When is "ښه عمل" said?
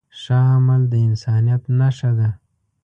0.19-0.81